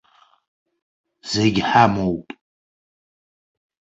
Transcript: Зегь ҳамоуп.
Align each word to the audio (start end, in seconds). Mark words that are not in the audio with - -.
Зегь 1.31 1.61
ҳамоуп. 1.69 2.27